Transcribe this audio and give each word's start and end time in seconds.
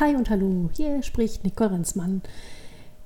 Hi 0.00 0.16
und 0.16 0.30
hallo, 0.30 0.70
hier 0.72 1.02
spricht 1.02 1.44
Nicole 1.44 1.72
Renzmann. 1.72 2.22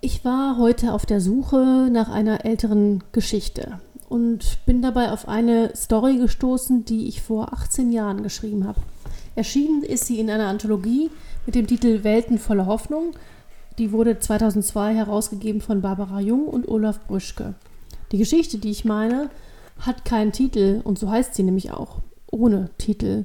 Ich 0.01 0.25
war 0.25 0.59
heute 0.59 0.93
auf 0.93 1.07
der 1.07 1.21
Suche 1.21 1.89
nach 1.91 2.09
einer 2.09 2.45
älteren 2.45 3.03
Geschichte 3.11 3.81
und 4.09 4.65
bin 4.65 4.81
dabei 4.81 5.11
auf 5.11 5.27
eine 5.27 5.75
Story 5.75 6.19
gestoßen, 6.19 6.85
die 6.85 7.09
ich 7.09 7.21
vor 7.21 7.53
18 7.53 7.91
Jahren 7.91 8.23
geschrieben 8.23 8.65
habe. 8.65 8.81
Erschienen 9.35 9.83
ist 9.83 10.07
sie 10.07 10.21
in 10.21 10.31
einer 10.31 10.47
Anthologie 10.47 11.11
mit 11.47 11.57
dem 11.57 11.67
Titel 11.67 12.05
Welten 12.05 12.39
voller 12.39 12.67
Hoffnung. 12.67 13.17
Die 13.79 13.91
wurde 13.91 14.21
2002 14.21 14.95
herausgegeben 14.95 15.61
von 15.61 15.83
Barbara 15.83 16.21
Jung 16.21 16.47
und 16.47 16.69
Olaf 16.69 17.05
Brüschke. 17.09 17.55
Die 18.13 18.19
Geschichte, 18.19 18.59
die 18.59 18.71
ich 18.71 18.85
meine, 18.85 19.31
hat 19.81 20.05
keinen 20.05 20.31
Titel 20.31 20.81
und 20.85 20.97
so 21.01 21.11
heißt 21.11 21.35
sie 21.35 21.43
nämlich 21.43 21.73
auch, 21.73 22.03
ohne 22.31 22.71
Titel. 22.79 23.25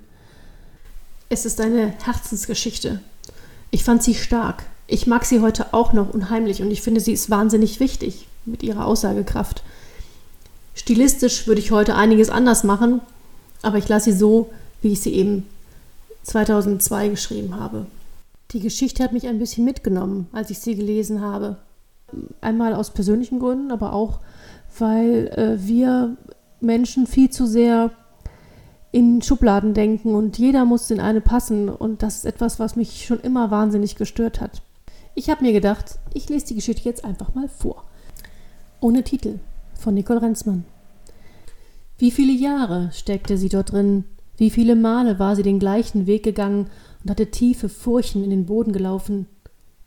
Es 1.29 1.45
ist 1.45 1.61
eine 1.61 1.93
Herzensgeschichte. 2.03 3.01
Ich 3.71 3.83
fand 3.83 4.03
sie 4.03 4.15
stark. 4.15 4.63
Ich 4.87 5.05
mag 5.05 5.25
sie 5.25 5.41
heute 5.41 5.73
auch 5.73 5.93
noch 5.93 6.13
unheimlich 6.13 6.61
und 6.61 6.71
ich 6.71 6.81
finde, 6.81 6.99
sie 6.99 7.13
ist 7.13 7.29
wahnsinnig 7.29 7.79
wichtig 7.79 8.27
mit 8.45 8.63
ihrer 8.63 8.85
Aussagekraft. 8.85 9.63
Stilistisch 10.73 11.45
würde 11.45 11.61
ich 11.61 11.71
heute 11.71 11.95
einiges 11.95 12.29
anders 12.29 12.63
machen, 12.63 13.01
aber 13.61 13.77
ich 13.77 13.87
lasse 13.87 14.11
sie 14.11 14.17
so, 14.17 14.49
wie 14.81 14.93
ich 14.93 15.01
sie 15.01 15.13
eben 15.13 15.45
2002 16.23 17.09
geschrieben 17.09 17.59
habe. 17.59 17.85
Die 18.51 18.59
Geschichte 18.59 19.03
hat 19.03 19.13
mich 19.13 19.27
ein 19.27 19.37
bisschen 19.37 19.65
mitgenommen, 19.65 20.27
als 20.31 20.49
ich 20.49 20.59
sie 20.59 20.75
gelesen 20.75 21.21
habe. 21.21 21.57
Einmal 22.41 22.73
aus 22.73 22.91
persönlichen 22.91 23.39
Gründen, 23.39 23.71
aber 23.71 23.93
auch, 23.93 24.19
weil 24.79 25.27
äh, 25.35 25.67
wir 25.67 26.17
Menschen 26.59 27.05
viel 27.05 27.29
zu 27.29 27.45
sehr 27.45 27.91
in 28.91 29.21
Schubladen 29.21 29.73
denken 29.73 30.15
und 30.15 30.37
jeder 30.37 30.65
muss 30.65 30.89
in 30.89 30.99
eine 30.99 31.21
passen 31.21 31.69
und 31.69 32.01
das 32.01 32.17
ist 32.17 32.25
etwas, 32.25 32.59
was 32.59 32.75
mich 32.75 33.05
schon 33.05 33.19
immer 33.19 33.51
wahnsinnig 33.51 33.95
gestört 33.95 34.41
hat. 34.41 34.61
Ich 35.15 35.29
habe 35.29 35.43
mir 35.43 35.53
gedacht, 35.53 35.99
ich 36.13 36.29
lese 36.29 36.47
die 36.47 36.55
Geschichte 36.55 36.87
jetzt 36.87 37.05
einfach 37.05 37.35
mal 37.35 37.49
vor. 37.49 37.83
Ohne 38.79 39.03
Titel 39.03 39.39
von 39.73 39.93
Nicole 39.93 40.21
Renzmann. 40.21 40.65
Wie 41.97 42.11
viele 42.11 42.31
Jahre 42.31 42.89
steckte 42.93 43.37
sie 43.37 43.49
dort 43.49 43.73
drin? 43.73 44.05
Wie 44.37 44.49
viele 44.49 44.75
Male 44.75 45.19
war 45.19 45.35
sie 45.35 45.43
den 45.43 45.59
gleichen 45.59 46.07
Weg 46.07 46.23
gegangen 46.23 46.67
und 47.03 47.09
hatte 47.11 47.29
tiefe 47.29 47.67
Furchen 47.67 48.23
in 48.23 48.29
den 48.29 48.45
Boden 48.45 48.71
gelaufen? 48.71 49.27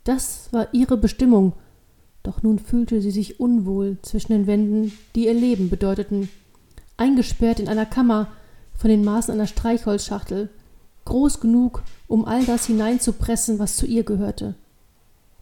Das 0.05 0.49
war 0.53 0.69
ihre 0.73 0.97
Bestimmung. 0.97 1.55
Doch 2.23 2.43
nun 2.43 2.59
fühlte 2.59 3.01
sie 3.01 3.11
sich 3.11 3.41
unwohl 3.41 3.97
zwischen 4.03 4.33
den 4.33 4.47
Wänden, 4.47 4.93
die 5.15 5.27
ihr 5.27 5.35
Leben 5.35 5.71
bedeuteten. 5.71 6.29
Eingesperrt 6.97 7.59
in 7.59 7.69
einer 7.69 7.87
Kammer, 7.87 8.29
von 8.83 8.91
den 8.91 9.05
Maßen 9.05 9.33
einer 9.33 9.47
Streichholzschachtel, 9.47 10.49
groß 11.05 11.39
genug, 11.39 11.85
um 12.09 12.25
all 12.25 12.45
das 12.45 12.67
hineinzupressen, 12.67 13.61
was 13.61 13.77
zu 13.77 13.87
ihr 13.87 14.03
gehörte. 14.03 14.57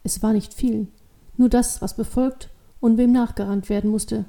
Es 0.03 0.21
war 0.21 0.31
nicht 0.31 0.53
viel, 0.53 0.89
nur 1.37 1.49
das, 1.49 1.81
was 1.81 1.95
befolgt 1.95 2.49
und 2.79 2.99
wem 2.99 3.11
nachgerannt 3.11 3.67
werden 3.67 3.89
musste. 3.89 4.25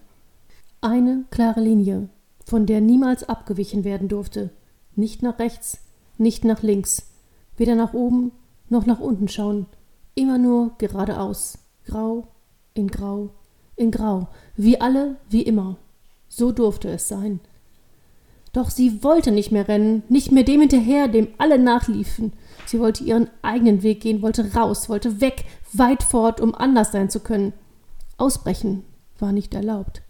Eine 0.81 1.25
klare 1.31 1.61
Linie, 1.61 2.09
von 2.47 2.65
der 2.65 2.81
niemals 2.81 3.29
abgewichen 3.29 3.85
werden 3.85 4.09
durfte, 4.09 4.49
nicht 4.97 5.23
nach 5.23 5.39
rechts, 5.39 5.81
nicht 6.17 6.43
nach 6.47 6.63
links, 6.63 7.11
weder 7.59 7.75
nach 7.75 7.93
oben 7.93 8.33
noch 8.71 8.87
nach 8.87 8.99
unten 8.99 9.29
schauen, 9.29 9.67
immer 10.15 10.39
nur 10.39 10.73
geradeaus, 10.79 11.59
grau 11.85 12.29
in 12.73 12.89
grau 12.89 13.29
in 13.77 13.91
grau, 13.91 14.29
wie 14.57 14.81
alle, 14.81 15.17
wie 15.29 15.43
immer. 15.43 15.77
So 16.29 16.51
durfte 16.51 16.89
es 16.89 17.09
sein. 17.09 17.41
Doch 18.53 18.69
sie 18.69 19.03
wollte 19.03 19.33
nicht 19.33 19.51
mehr 19.51 19.67
rennen, 19.67 20.03
nicht 20.09 20.31
mehr 20.31 20.45
dem 20.45 20.61
hinterher, 20.61 21.09
dem 21.09 21.29
alle 21.39 21.59
nachliefen. 21.59 22.33
Sie 22.67 22.79
wollte 22.81 23.03
ihren 23.05 23.31
eigenen 23.41 23.83
Weg 23.83 24.01
gehen, 24.01 24.21
wollte 24.21 24.55
raus, 24.55 24.89
wollte 24.89 25.21
weg, 25.21 25.45
weit 25.73 26.03
fort, 26.03 26.41
um 26.41 26.55
anders 26.55 26.93
sein 26.93 27.09
zu 27.09 27.21
können. 27.21 27.55
Ausbrechen 28.19 28.85
war 29.19 29.33
nicht 29.33 29.55
erlaubt. 29.55 30.03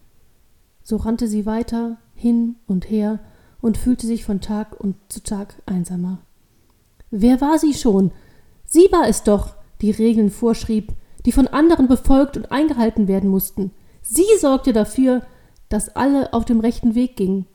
So 0.83 0.97
rannte 0.97 1.29
sie 1.29 1.47
weiter, 1.47 1.99
hin 2.15 2.57
und 2.67 2.91
her 2.91 3.21
und 3.61 3.79
fühlte 3.79 4.07
sich 4.07 4.25
von 4.25 4.41
Tag 4.41 4.79
und 4.79 4.97
zu 5.09 5.23
Tag 5.23 5.55
einsamer. 5.67 6.19
Wer 7.11 7.41
war 7.41 7.59
sie 7.59 7.75
schon? 7.75 8.11
Sie 8.65 8.89
war 8.91 9.07
es 9.07 9.23
doch, 9.23 9.55
die 9.81 9.93
Regeln 9.93 10.31
vorschrieb, 10.31 10.93
die 11.25 11.33
von 11.33 11.47
anderen 11.47 11.87
befolgt 11.87 12.37
und 12.37 12.51
eingehalten 12.51 13.07
werden 13.07 13.31
mussten. 13.31 13.71
Sie 14.03 14.27
sorgte 14.41 14.73
dafür, 14.73 15.23
dass 15.69 15.95
alle 15.95 16.33
auf 16.33 16.45
dem 16.45 16.61
rechten 16.61 16.95
Weg 16.95 17.17
gingen, 17.17 17.47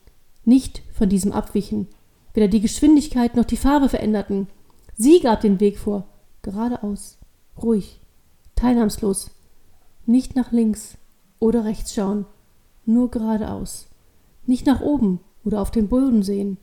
nicht 0.48 0.82
von 0.92 1.08
diesem 1.08 1.30
abwichen, 1.30 1.86
weder 2.32 2.48
die 2.48 2.62
Geschwindigkeit 2.62 3.36
noch 3.36 3.44
die 3.44 3.58
Farbe 3.58 3.88
veränderten. 3.88 4.48
Sie 4.96 5.20
gab 5.20 5.42
den 5.42 5.60
Weg 5.60 5.78
vor, 5.78 6.08
geradeaus, 6.42 7.18
ruhig, 7.62 8.00
teilnahmslos, 8.56 9.30
nicht 10.06 10.34
nach 10.34 10.50
links 10.50 10.96
oder 11.38 11.64
rechts 11.64 11.94
schauen, 11.94 12.24
nur 12.86 13.10
geradeaus, 13.10 13.88
nicht 14.46 14.66
nach 14.66 14.80
oben 14.80 15.20
oder 15.44 15.60
auf 15.60 15.70
den 15.70 15.88
Boden 15.88 16.22
sehen, 16.22 16.56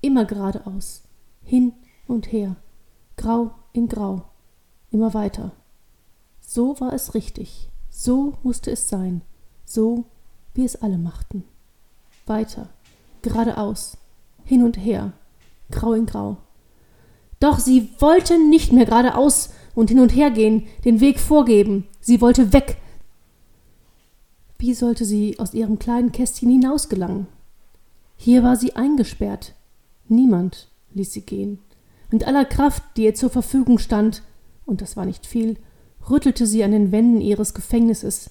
immer 0.00 0.24
geradeaus, 0.24 1.04
hin 1.44 1.72
und 2.08 2.32
her, 2.32 2.56
grau 3.16 3.52
in 3.72 3.88
grau, 3.88 4.24
immer 4.90 5.14
weiter. 5.14 5.52
So 6.40 6.80
war 6.80 6.92
es 6.92 7.14
richtig, 7.14 7.68
so 7.88 8.34
musste 8.42 8.72
es 8.72 8.88
sein, 8.88 9.22
so 9.64 10.06
wie 10.54 10.64
es 10.64 10.76
alle 10.82 10.98
machten. 10.98 11.44
Weiter, 12.26 12.68
geradeaus, 13.22 13.96
hin 14.44 14.62
und 14.62 14.76
her, 14.76 15.12
grau 15.70 15.92
in 15.92 16.06
grau. 16.06 16.38
Doch 17.40 17.58
sie 17.58 17.90
wollte 17.98 18.38
nicht 18.48 18.72
mehr 18.72 18.84
geradeaus 18.84 19.50
und 19.74 19.90
hin 19.90 20.00
und 20.00 20.14
her 20.14 20.30
gehen, 20.30 20.66
den 20.84 21.00
Weg 21.00 21.20
vorgeben. 21.20 21.86
Sie 22.00 22.20
wollte 22.20 22.52
weg. 22.52 22.78
Wie 24.58 24.74
sollte 24.74 25.04
sie 25.04 25.38
aus 25.38 25.54
ihrem 25.54 25.78
kleinen 25.78 26.10
Kästchen 26.10 26.50
hinausgelangen? 26.50 27.28
Hier 28.16 28.42
war 28.42 28.56
sie 28.56 28.74
eingesperrt. 28.74 29.54
Niemand 30.08 30.68
ließ 30.94 31.12
sie 31.12 31.20
gehen. 31.20 31.60
Mit 32.10 32.26
aller 32.26 32.44
Kraft, 32.44 32.82
die 32.96 33.04
ihr 33.04 33.14
zur 33.14 33.30
Verfügung 33.30 33.78
stand, 33.78 34.22
und 34.66 34.80
das 34.80 34.96
war 34.96 35.06
nicht 35.06 35.26
viel, 35.26 35.58
rüttelte 36.10 36.46
sie 36.46 36.64
an 36.64 36.72
den 36.72 36.90
Wänden 36.90 37.20
ihres 37.20 37.54
Gefängnisses. 37.54 38.30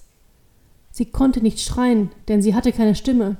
Sie 0.90 1.06
konnte 1.06 1.40
nicht 1.40 1.60
schreien, 1.60 2.10
denn 2.26 2.42
sie 2.42 2.54
hatte 2.54 2.72
keine 2.72 2.94
Stimme. 2.94 3.36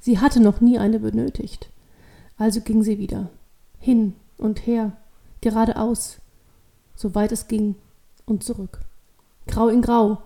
Sie 0.00 0.18
hatte 0.18 0.40
noch 0.40 0.60
nie 0.60 0.78
eine 0.78 0.98
benötigt. 0.98 1.70
Also 2.36 2.62
ging 2.62 2.82
sie 2.82 2.98
wieder, 2.98 3.28
hin 3.78 4.14
und 4.38 4.66
her, 4.66 4.92
geradeaus, 5.42 6.18
so 6.96 7.14
weit 7.14 7.32
es 7.32 7.48
ging, 7.48 7.76
und 8.24 8.42
zurück. 8.42 8.80
Grau 9.46 9.68
in 9.68 9.82
Grau, 9.82 10.22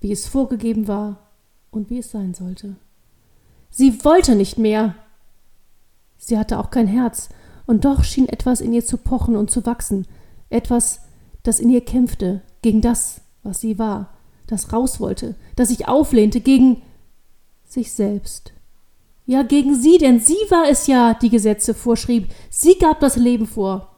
wie 0.00 0.12
es 0.12 0.26
vorgegeben 0.26 0.88
war 0.88 1.18
und 1.70 1.88
wie 1.88 1.98
es 1.98 2.10
sein 2.10 2.34
sollte. 2.34 2.76
Sie 3.70 4.04
wollte 4.04 4.34
nicht 4.34 4.58
mehr. 4.58 4.94
Sie 6.18 6.38
hatte 6.38 6.58
auch 6.58 6.70
kein 6.70 6.86
Herz, 6.86 7.30
und 7.66 7.86
doch 7.86 8.04
schien 8.04 8.28
etwas 8.28 8.60
in 8.60 8.72
ihr 8.72 8.84
zu 8.84 8.98
pochen 8.98 9.36
und 9.36 9.50
zu 9.50 9.64
wachsen, 9.64 10.06
etwas, 10.50 11.00
das 11.42 11.60
in 11.60 11.70
ihr 11.70 11.82
kämpfte 11.82 12.42
gegen 12.60 12.82
das, 12.82 13.22
was 13.42 13.60
sie 13.60 13.78
war, 13.78 14.12
das 14.46 14.72
raus 14.72 15.00
wollte, 15.00 15.34
das 15.56 15.68
sich 15.68 15.88
auflehnte 15.88 16.40
gegen 16.40 16.82
sich 17.64 17.92
selbst. 17.92 18.52
Ja, 19.26 19.42
gegen 19.42 19.74
sie, 19.74 19.98
denn 19.98 20.20
sie 20.20 20.36
war 20.50 20.68
es 20.68 20.86
ja, 20.86 21.14
die 21.14 21.30
Gesetze 21.30 21.72
vorschrieb. 21.72 22.28
Sie 22.50 22.78
gab 22.78 23.00
das 23.00 23.16
Leben 23.16 23.46
vor. 23.46 23.96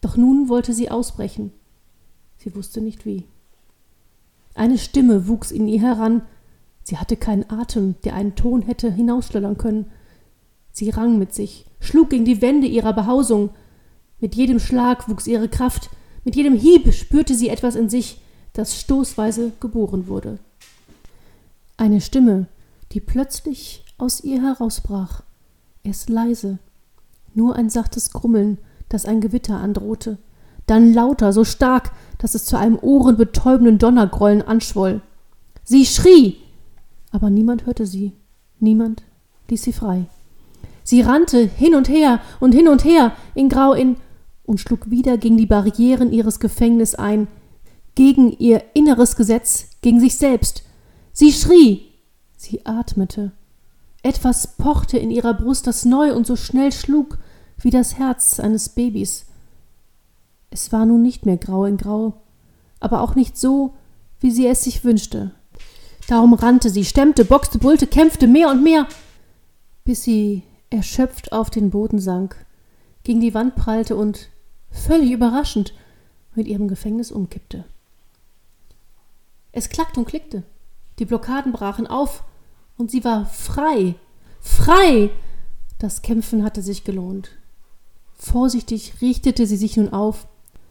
Doch 0.00 0.16
nun 0.16 0.48
wollte 0.48 0.72
sie 0.72 0.90
ausbrechen. 0.90 1.52
Sie 2.36 2.54
wusste 2.54 2.80
nicht 2.80 3.04
wie. 3.04 3.24
Eine 4.54 4.78
Stimme 4.78 5.26
wuchs 5.26 5.50
in 5.50 5.66
ihr 5.66 5.80
heran. 5.80 6.22
Sie 6.84 6.98
hatte 6.98 7.16
keinen 7.16 7.50
Atem, 7.50 7.96
der 8.04 8.14
einen 8.14 8.36
Ton 8.36 8.62
hätte 8.62 8.92
hinausschleudern 8.92 9.58
können. 9.58 9.90
Sie 10.72 10.90
rang 10.90 11.18
mit 11.18 11.34
sich, 11.34 11.66
schlug 11.80 12.10
gegen 12.10 12.24
die 12.24 12.40
Wände 12.40 12.66
ihrer 12.66 12.92
Behausung. 12.92 13.50
Mit 14.20 14.34
jedem 14.34 14.60
Schlag 14.60 15.08
wuchs 15.08 15.26
ihre 15.26 15.48
Kraft, 15.48 15.90
mit 16.24 16.36
jedem 16.36 16.54
Hieb 16.54 16.92
spürte 16.92 17.34
sie 17.34 17.48
etwas 17.48 17.74
in 17.74 17.88
sich, 17.88 18.20
das 18.52 18.78
stoßweise 18.78 19.52
geboren 19.60 20.06
wurde. 20.06 20.38
Eine 21.76 22.00
Stimme, 22.00 22.46
die 22.92 23.00
plötzlich 23.00 23.84
aus 24.00 24.20
ihr 24.20 24.42
herausbrach. 24.42 25.22
Erst 25.82 26.10
leise, 26.10 26.58
nur 27.34 27.56
ein 27.56 27.70
sachtes 27.70 28.10
Grummeln, 28.10 28.58
das 28.88 29.06
ein 29.06 29.20
Gewitter 29.20 29.56
androhte, 29.56 30.18
dann 30.66 30.92
lauter, 30.92 31.32
so 31.32 31.44
stark, 31.44 31.92
dass 32.18 32.34
es 32.34 32.44
zu 32.44 32.58
einem 32.58 32.78
ohrenbetäubenden 32.80 33.78
Donnergrollen 33.78 34.42
anschwoll. 34.42 35.00
Sie 35.64 35.86
schrie, 35.86 36.36
aber 37.10 37.30
niemand 37.30 37.66
hörte 37.66 37.86
sie, 37.86 38.12
niemand 38.58 39.02
ließ 39.48 39.62
sie 39.62 39.72
frei. 39.72 40.06
Sie 40.84 41.02
rannte 41.02 41.38
hin 41.38 41.74
und 41.74 41.88
her 41.88 42.20
und 42.40 42.52
hin 42.52 42.68
und 42.68 42.84
her, 42.84 43.12
in 43.34 43.48
Grau 43.48 43.72
in, 43.72 43.96
und 44.44 44.58
schlug 44.58 44.90
wieder 44.90 45.18
gegen 45.18 45.36
die 45.36 45.46
Barrieren 45.46 46.12
ihres 46.12 46.40
Gefängnisses 46.40 46.96
ein, 46.96 47.28
gegen 47.94 48.32
ihr 48.38 48.62
inneres 48.74 49.16
Gesetz, 49.16 49.68
gegen 49.82 50.00
sich 50.00 50.16
selbst. 50.16 50.64
Sie 51.12 51.32
schrie, 51.32 51.82
sie 52.36 52.64
atmete, 52.66 53.32
etwas 54.02 54.56
pochte 54.56 54.98
in 54.98 55.10
ihrer 55.10 55.34
Brust, 55.34 55.66
das 55.66 55.84
neu 55.84 56.14
und 56.14 56.26
so 56.26 56.36
schnell 56.36 56.72
schlug 56.72 57.18
wie 57.58 57.70
das 57.70 57.98
Herz 57.98 58.40
eines 58.40 58.70
Babys. 58.70 59.26
Es 60.50 60.72
war 60.72 60.86
nun 60.86 61.02
nicht 61.02 61.26
mehr 61.26 61.36
grau 61.36 61.64
in 61.64 61.76
grau, 61.76 62.14
aber 62.80 63.02
auch 63.02 63.14
nicht 63.14 63.36
so, 63.38 63.74
wie 64.20 64.30
sie 64.30 64.46
es 64.46 64.64
sich 64.64 64.84
wünschte. 64.84 65.32
Darum 66.08 66.34
rannte 66.34 66.70
sie, 66.70 66.84
stemmte, 66.84 67.24
boxte, 67.24 67.58
brüllte, 67.58 67.86
kämpfte 67.86 68.26
mehr 68.26 68.50
und 68.50 68.62
mehr, 68.62 68.88
bis 69.84 70.02
sie 70.02 70.42
erschöpft 70.70 71.32
auf 71.32 71.50
den 71.50 71.70
Boden 71.70 71.98
sank, 71.98 72.36
gegen 73.04 73.20
die 73.20 73.34
Wand 73.34 73.54
prallte 73.54 73.96
und, 73.96 74.28
völlig 74.70 75.12
überraschend, 75.12 75.74
mit 76.34 76.46
ihrem 76.46 76.68
Gefängnis 76.68 77.10
umkippte. 77.12 77.64
Es 79.52 79.68
klackte 79.68 80.00
und 80.00 80.06
klickte, 80.06 80.42
die 80.98 81.04
Blockaden 81.04 81.52
brachen 81.52 81.86
auf, 81.86 82.22
und 82.80 82.90
sie 82.90 83.04
war 83.04 83.26
frei, 83.26 83.94
frei! 84.40 85.10
Das 85.78 86.02
Kämpfen 86.02 86.42
hatte 86.42 86.62
sich 86.62 86.82
gelohnt. 86.82 87.30
Vorsichtig 88.14 88.94
richtete 89.00 89.46
sie 89.46 89.56
sich 89.56 89.76
nun 89.76 89.90
auf, 89.90 90.26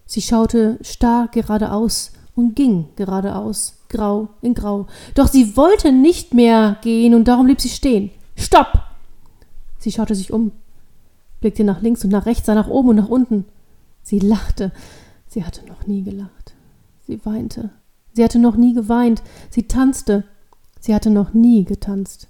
sie 0.05 0.21
schaute 0.21 0.77
starr 0.81 1.29
geradeaus 1.31 2.11
und 2.35 2.55
ging 2.55 2.89
geradeaus 2.95 3.75
grau 3.89 4.29
in 4.41 4.53
grau. 4.53 4.87
Doch 5.15 5.27
sie 5.27 5.55
wollte 5.55 5.91
nicht 5.91 6.33
mehr 6.33 6.77
gehen 6.81 7.15
und 7.15 7.27
darum 7.27 7.45
blieb 7.45 7.61
sie 7.61 7.69
stehen. 7.69 8.11
Stopp! 8.35 8.83
Sie 9.77 9.91
schaute 9.91 10.15
sich 10.15 10.33
um, 10.33 10.51
blickte 11.41 11.63
nach 11.63 11.81
links 11.81 12.03
und 12.03 12.09
nach 12.09 12.25
rechts, 12.25 12.45
sah 12.45 12.55
nach 12.55 12.67
oben 12.67 12.89
und 12.89 12.95
nach 12.97 13.09
unten. 13.09 13.45
Sie 14.03 14.19
lachte. 14.19 14.71
Sie 15.27 15.43
hatte 15.45 15.65
noch 15.65 15.87
nie 15.87 16.03
gelacht. 16.03 16.53
Sie 17.07 17.23
weinte. 17.25 17.69
Sie 18.13 18.23
hatte 18.23 18.39
noch 18.39 18.55
nie 18.55 18.73
geweint. 18.73 19.21
Sie 19.49 19.63
tanzte. 19.63 20.23
Sie 20.79 20.95
hatte 20.95 21.09
noch 21.09 21.33
nie 21.33 21.65
getanzt. 21.65 22.27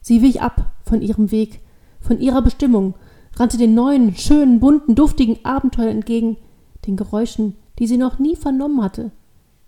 Sie 0.00 0.22
wich 0.22 0.42
ab 0.42 0.72
von 0.84 1.02
ihrem 1.02 1.30
Weg, 1.30 1.60
von 2.00 2.20
ihrer 2.20 2.42
Bestimmung, 2.42 2.94
rannte 3.36 3.56
den 3.56 3.74
neuen, 3.74 4.14
schönen, 4.16 4.60
bunten, 4.60 4.94
duftigen 4.94 5.38
Abenteuern 5.44 5.96
entgegen, 5.96 6.36
den 6.86 6.96
Geräuschen, 6.96 7.56
die 7.78 7.86
sie 7.86 7.96
noch 7.96 8.18
nie 8.18 8.36
vernommen 8.36 8.82
hatte, 8.82 9.10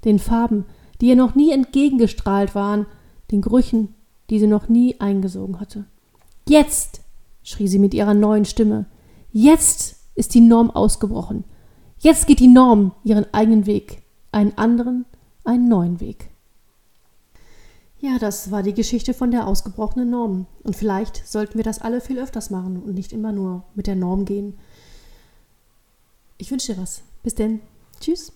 den 0.04 0.18
Farben, 0.18 0.64
die 1.00 1.08
ihr 1.08 1.16
noch 1.16 1.34
nie 1.34 1.50
entgegengestrahlt 1.50 2.54
waren, 2.54 2.86
den 3.30 3.42
Gerüchen, 3.42 3.94
die 4.30 4.38
sie 4.38 4.46
noch 4.46 4.68
nie 4.68 5.00
eingesogen 5.00 5.60
hatte. 5.60 5.84
Jetzt, 6.48 7.00
schrie 7.42 7.68
sie 7.68 7.78
mit 7.78 7.94
ihrer 7.94 8.14
neuen 8.14 8.44
Stimme, 8.44 8.86
jetzt 9.32 9.96
ist 10.14 10.34
die 10.34 10.40
Norm 10.40 10.70
ausgebrochen. 10.70 11.44
Jetzt 11.98 12.26
geht 12.26 12.40
die 12.40 12.48
Norm 12.48 12.92
ihren 13.04 13.26
eigenen 13.32 13.66
Weg, 13.66 14.02
einen 14.32 14.56
anderen, 14.56 15.06
einen 15.44 15.68
neuen 15.68 16.00
Weg. 16.00 16.30
Ja, 18.06 18.20
das 18.20 18.52
war 18.52 18.62
die 18.62 18.72
Geschichte 18.72 19.14
von 19.14 19.32
der 19.32 19.48
ausgebrochenen 19.48 20.08
Norm. 20.08 20.46
Und 20.62 20.76
vielleicht 20.76 21.26
sollten 21.26 21.56
wir 21.56 21.64
das 21.64 21.80
alle 21.80 22.00
viel 22.00 22.20
öfters 22.20 22.50
machen 22.50 22.80
und 22.80 22.94
nicht 22.94 23.12
immer 23.12 23.32
nur 23.32 23.64
mit 23.74 23.88
der 23.88 23.96
Norm 23.96 24.24
gehen. 24.24 24.56
Ich 26.38 26.52
wünsche 26.52 26.72
dir 26.72 26.80
was. 26.80 27.02
Bis 27.24 27.34
denn. 27.34 27.60
Tschüss. 27.98 28.32